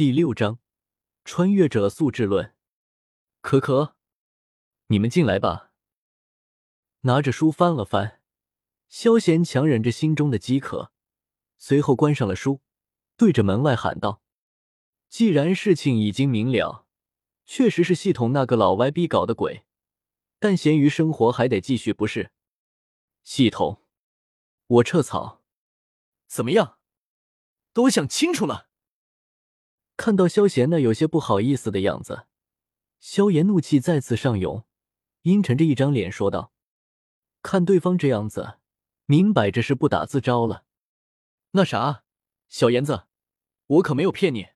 [0.00, 0.58] 第六章，
[1.26, 2.54] 穿越者素质论。
[3.42, 3.96] 可可，
[4.86, 5.74] 你们进来吧。
[7.00, 8.22] 拿着书翻了翻，
[8.88, 10.90] 萧贤强忍着心中的饥渴，
[11.58, 12.62] 随后关上了书，
[13.18, 14.22] 对着门外喊道
[15.10, 16.86] ：“既然事情已经明了，
[17.44, 19.66] 确实是系统那个老歪逼搞的鬼，
[20.38, 22.32] 但闲鱼生活还得继续，不是？
[23.22, 23.84] 系统，
[24.66, 25.42] 我撤草。
[26.26, 26.78] 怎么样？
[27.74, 28.68] 都想清楚了。”
[30.00, 32.26] 看到萧贤那有些不好意思的样子，
[33.00, 34.64] 萧炎怒气再次上涌，
[35.24, 36.54] 阴沉着一张脸说道。
[37.42, 38.60] 看对方这样子，
[39.04, 40.64] 明摆着是不打自招了。
[41.50, 42.04] 那啥，
[42.48, 43.08] 小炎子，
[43.66, 44.46] 我可没有骗你。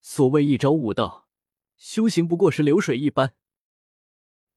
[0.00, 1.26] 所谓一招悟道，
[1.76, 3.34] 修行不过是流水一般。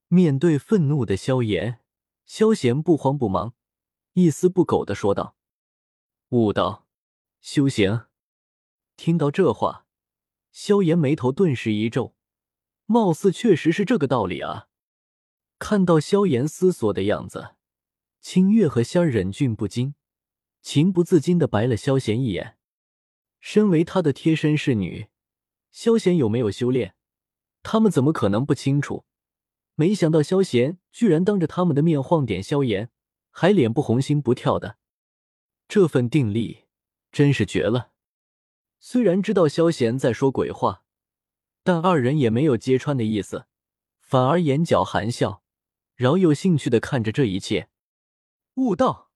[0.10, 1.80] 面对愤怒的萧炎，
[2.24, 3.56] 萧贤不慌不忙，
[4.14, 5.36] 一丝不苟的说道
[6.30, 6.86] ：“悟道，
[7.42, 8.06] 修行。”
[8.96, 9.87] 听到这话，
[10.60, 12.16] 萧炎眉头顿时一皱，
[12.88, 14.70] 貌似确实是这个道理啊。
[15.60, 17.52] 看到萧炎思索的样子，
[18.22, 19.94] 清月和仙儿忍俊不禁，
[20.64, 22.58] 情不自禁的白了萧炎一眼。
[23.40, 25.10] 身为他的贴身侍女，
[25.70, 26.96] 萧炎有没有修炼，
[27.62, 29.06] 他们怎么可能不清楚？
[29.76, 32.90] 没想到萧炎居然当着他们的面晃点萧炎，
[33.30, 34.80] 还脸不红心不跳的，
[35.68, 36.66] 这份定力
[37.12, 37.92] 真是绝了。
[38.80, 40.84] 虽然知道萧贤在说鬼话，
[41.64, 43.48] 但二人也没有揭穿的意思，
[44.00, 45.44] 反而眼角含笑。
[45.96, 47.70] 饶有兴趣的看着这一切，
[48.54, 49.10] 悟道？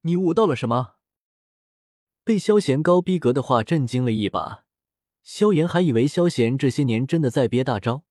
[0.00, 0.96] 你悟到了什么？
[2.24, 4.64] 被萧贤高逼格的话震惊了一把，
[5.22, 8.02] 萧炎还以为萧贤这些年真的在憋大招，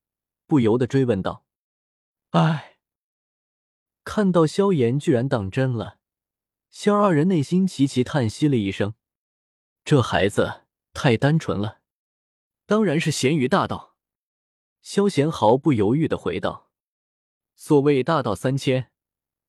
[0.48, 1.46] 不由得追问道
[2.32, 2.78] ：“哎。”
[4.06, 5.98] 看到萧炎居然当真了，
[6.70, 8.96] 萧二人内心齐齐叹息了一声
[9.86, 11.82] ：“这孩子太单纯了。”
[12.66, 13.96] 当然是咸鱼大道。
[14.82, 16.72] 萧贤毫不犹豫的回道。
[17.56, 18.92] 所谓大道三千，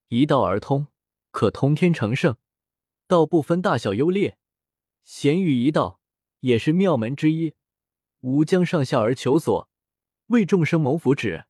[0.08, 0.88] 一道而通，
[1.30, 2.36] 可通天成圣。
[3.06, 4.38] 道不分大小优劣，
[5.02, 6.00] 贤于一道
[6.40, 7.54] 也是妙门之一。
[8.20, 9.68] 吾将上下而求索，
[10.26, 11.44] 为众生谋福祉。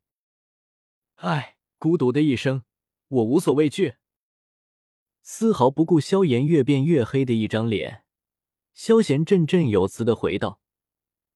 [1.17, 2.65] 唉，孤独的一生，
[3.09, 3.97] 我无所畏惧。
[5.23, 8.04] 丝毫不顾萧炎越变越黑的一张脸，
[8.75, 10.61] 萧贤振振有词的回道：“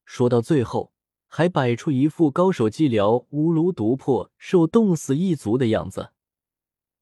[0.04, 0.92] 说到最后。”
[1.30, 6.14] 还摆出一副高手寂寥、无炉独破、受冻死一族的样子，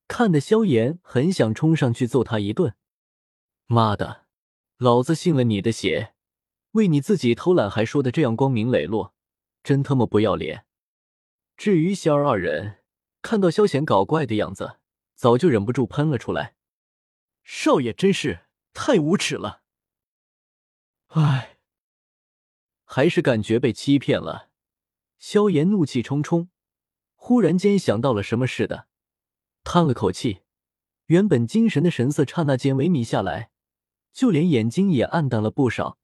[0.09, 2.75] 看得萧炎很想冲上去揍他一顿。
[3.67, 4.27] 妈的，
[4.79, 6.15] 老子信了你的邪，
[6.73, 9.15] 为你自己偷懒还说的这样光明磊落，
[9.63, 10.67] 真他妈不要脸！
[11.57, 12.79] 至于萧儿二人，
[13.23, 14.79] 看到萧贤搞怪的样子，
[15.15, 16.57] 早就忍不住喷了出来。
[17.45, 19.63] 少爷真是太无耻了！
[21.23, 21.59] 唉。
[22.85, 24.51] 还是感觉被欺骗了，
[25.19, 26.51] 萧炎怒气冲冲，
[27.15, 28.87] 忽然间想到了什么似的，
[29.65, 30.43] 叹了口气，
[31.07, 33.51] 原本精神的神色刹那间萎靡下来，
[34.13, 35.99] 就连眼睛也暗淡了不少，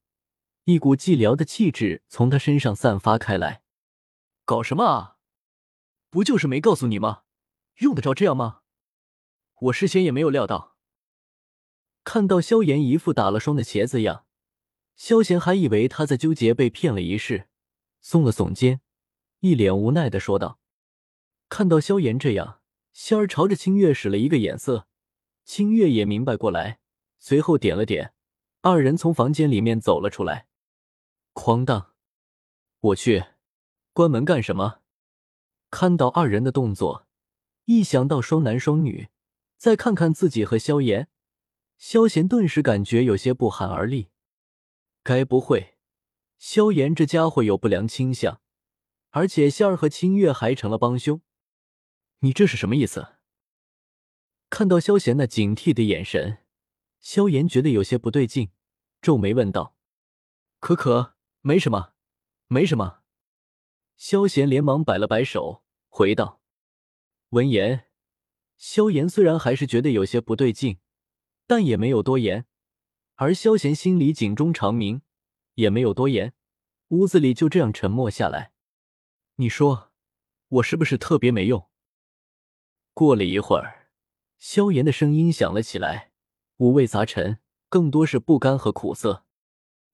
[0.65, 3.61] 一股寂寥的气质从他身上散发开来。
[4.45, 5.17] 搞什么啊？
[6.09, 7.23] 不就是没告诉你吗？
[7.77, 8.61] 用得着这样吗？
[9.61, 10.75] 我事先也没有料到。
[12.03, 14.25] 看到萧炎一副打了霜的茄子样。
[14.95, 17.47] 萧贤还以为他在纠结被骗了一事，
[18.01, 18.81] 耸了耸肩，
[19.39, 20.59] 一脸无奈的说道
[21.49, 22.61] ：“看到萧炎这样，
[22.93, 24.87] 仙儿朝着清月使了一个眼色，
[25.43, 26.79] 清月也明白过来，
[27.19, 28.13] 随后点了点，
[28.61, 30.47] 二人从房间里面走了出来。
[31.33, 31.93] 哐当！
[32.79, 33.25] 我去，
[33.91, 34.81] 关门干什么？
[35.69, 37.07] 看到二人的动作，
[37.65, 39.09] 一想到双男双女，
[39.57, 41.09] 再看看自己和萧炎，
[41.77, 44.09] 萧贤顿时感觉有些不寒而栗。
[45.05, 45.75] 该不会，
[46.37, 48.39] 萧炎这家伙有不良倾向，
[49.09, 51.19] 而且仙儿和清月还成了帮凶？
[52.19, 53.15] 你这是什么意思？
[54.49, 56.37] 看到萧炎那警惕的眼神，
[57.01, 58.51] 萧炎觉得有些不对劲，
[59.01, 59.75] 皱眉问道
[60.61, 61.95] ：“可可，没什么，
[62.47, 63.01] 没什么。”
[63.97, 66.41] 萧炎连忙摆了摆手，回道
[67.31, 67.87] ：“闻言，
[68.55, 70.79] 萧炎虽然还是觉得有些不对劲，
[71.45, 72.45] 但也没有多言。”
[73.23, 75.01] 而萧贤心里警钟长鸣，
[75.53, 76.33] 也没有多言，
[76.89, 78.51] 屋子里就这样沉默下来。
[79.37, 79.93] 你说
[80.49, 81.69] 我是不是特别没用？
[82.93, 83.87] 过了一会儿，
[84.37, 86.11] 萧炎的声音响了起来，
[86.57, 87.39] 五味杂陈，
[87.69, 89.23] 更多是不甘和苦涩。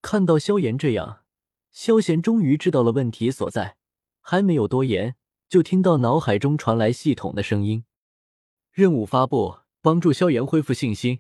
[0.02, 1.24] 看到萧炎这样，
[1.70, 3.78] 萧贤终于知道了问题所在，
[4.22, 5.16] 还没有多言，
[5.48, 7.86] 就听到脑海中传来系统的声音
[8.74, 11.20] ：“任务发布，帮助萧炎恢复信心。”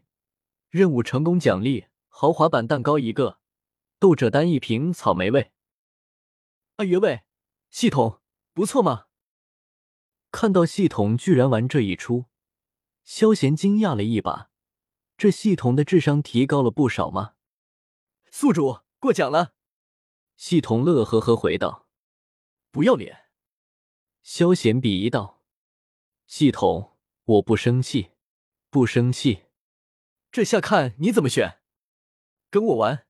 [0.71, 1.85] 任务成功，奖励
[2.21, 3.39] 豪华版蛋糕一个，
[3.97, 5.53] 斗者丹一瓶草莓味。
[6.75, 7.23] 啊，原味，
[7.69, 8.19] 系统
[8.51, 9.05] 不错嘛！
[10.29, 12.25] 看到系统居然玩这一出，
[13.05, 14.51] 萧贤惊讶了一把。
[15.15, 17.35] 这系统的智商提高了不少吗？
[18.29, 19.53] 宿主过奖了。
[20.35, 21.87] 系统乐呵呵回道
[22.69, 23.27] ：“不要脸。”
[24.23, 25.41] 萧贤鄙夷道
[26.27, 28.11] ：“系统，我不生气，
[28.69, 29.45] 不生气。
[30.29, 31.58] 这下看你怎么选。
[32.49, 33.05] 跟我玩，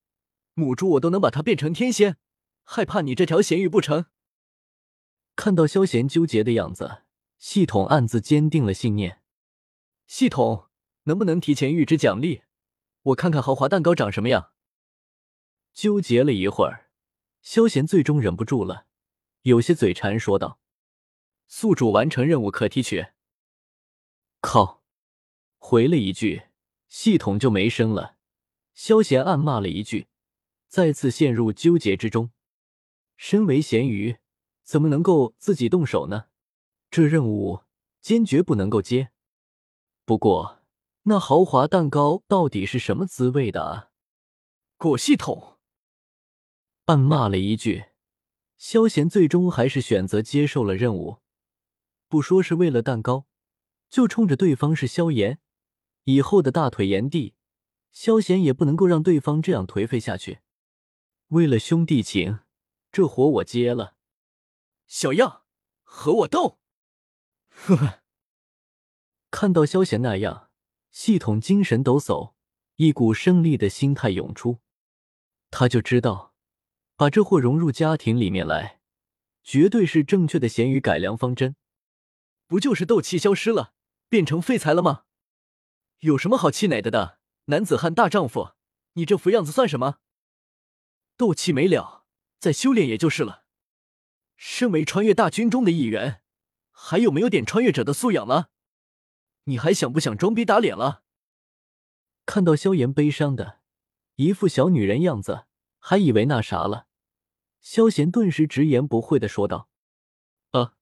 [0.53, 2.17] 母猪我都能把它变成天仙，
[2.63, 4.05] 害怕你这条咸鱼不成？”
[5.35, 7.03] 看到萧贤纠结的样子，
[7.37, 9.21] 系统暗自坚定了信念。
[10.07, 10.67] 系统。
[11.03, 12.43] 能不能提前预支奖励？
[13.01, 14.51] 我看看豪华蛋糕长什么样。
[15.73, 16.91] 纠结了一会儿，
[17.41, 18.85] 萧贤最终忍不住了，
[19.41, 20.59] 有些嘴馋，说道
[21.47, 23.07] ：“宿主完成任务可提取。”
[24.41, 24.83] 靠！
[25.57, 26.43] 回了一句，
[26.87, 28.18] 系统就没声了。
[28.81, 30.07] 萧贤暗骂了一句，
[30.69, 32.31] 再次陷入纠结之中。
[33.17, 34.19] 身为咸鱼，
[34.63, 36.27] 怎么能够自己动手呢？
[36.89, 37.63] 这任务
[37.99, 39.11] 坚决不能够接。
[40.05, 40.63] 不过。
[41.03, 43.89] 那豪华蛋糕到底是什么滋味的啊？
[44.77, 45.57] 果系统
[46.85, 47.87] 暗骂了一句，
[48.57, 51.17] 萧贤最终还是选择接受了任务。
[52.07, 53.25] 不说是为了蛋糕，
[53.89, 55.39] 就冲着对方是萧炎
[56.05, 57.33] 以后的大腿炎帝，
[57.91, 60.39] 萧贤也不能够让对方这样颓废下去。
[61.29, 62.39] 为了兄弟情，
[62.91, 63.95] 这活我接了。
[64.87, 65.43] 小样，
[65.83, 66.59] 和我斗！
[67.49, 68.03] 呵呵，
[69.29, 70.49] 看到萧贤那样。
[70.91, 72.33] 系统精神抖擞，
[72.77, 74.59] 一股胜利的心态涌出。
[75.51, 76.33] 他就知道，
[76.95, 78.81] 把这货融入家庭里面来，
[79.43, 81.55] 绝对是正确的咸鱼改良方针。
[82.47, 83.75] 不就是斗气消失了，
[84.09, 85.03] 变成废材了吗？
[85.99, 87.18] 有什么好气馁的的？
[87.49, 88.51] 男子汉大丈夫，
[88.93, 89.97] 你这副样子算什么？
[91.17, 92.05] 斗气没了，
[92.37, 93.43] 再修炼也就是了。
[94.37, 96.21] 身为穿越大军中的一员，
[96.69, 98.51] 还有没有点穿越者的素养了？
[99.45, 101.03] 你还想不想装逼打脸了？
[102.27, 103.61] 看到萧炎悲伤的
[104.17, 105.47] 一副小女人样子，
[105.79, 106.85] 还以为那啥了。
[107.59, 109.69] 萧贤顿时直言不讳的说道
[110.51, 110.75] ：“啊！”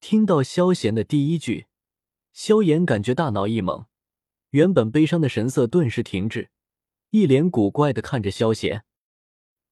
[0.00, 1.66] 听到萧贤的第一句，
[2.32, 3.86] 萧炎感觉大脑一懵，
[4.54, 6.48] 原本悲伤的神色顿时停滞，
[7.10, 8.84] 一脸古怪的看着萧贤。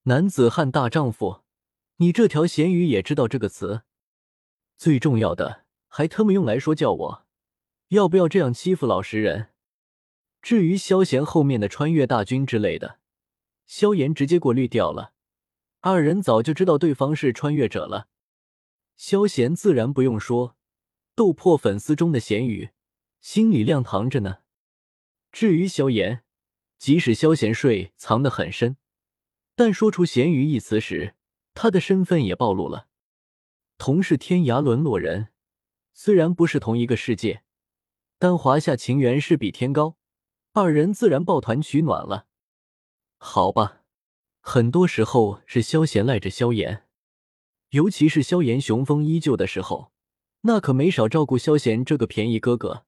[0.02, 1.43] 男子汉大丈夫，
[1.99, 3.82] 你这条咸鱼也知道这个词？
[4.76, 7.26] 最重要的还特么用来说叫我？
[7.90, 9.50] 要不要这样欺负老实人？
[10.40, 12.99] 至于萧贤后面的穿越大军之类的，
[13.64, 15.12] 萧炎直接过滤掉了。
[15.79, 18.08] 二人早就知道对方是穿越者了。
[18.96, 20.56] 萧贤自然不用说，
[21.14, 22.70] 斗破粉丝中的咸鱼，
[23.20, 24.38] 心里亮堂着呢。
[25.32, 26.23] 至于萧炎，
[26.79, 28.76] 即使萧贤睡藏得很深，
[29.56, 31.14] 但说出“咸鱼”一词时，
[31.55, 32.88] 他的身份也暴露了。
[33.79, 35.29] 同是天涯沦落人，
[35.94, 37.43] 虽然不是同一个世界。
[38.19, 39.96] 但华夏情缘是比天高，
[40.52, 42.26] 二人自然抱团取暖了。
[43.17, 43.82] 好吧，
[44.40, 46.87] 很多时候是萧贤赖着萧炎，
[47.70, 49.90] 尤其是萧炎雄风依旧的时候，
[50.43, 52.84] 那可没少照顾萧贤这个便宜哥哥。